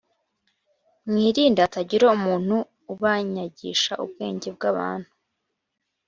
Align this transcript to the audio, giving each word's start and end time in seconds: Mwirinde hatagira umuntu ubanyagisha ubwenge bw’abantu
Mwirinde 1.09 1.59
hatagira 1.65 2.05
umuntu 2.17 2.55
ubanyagisha 2.93 3.93
ubwenge 4.03 4.47
bw’abantu 4.55 5.09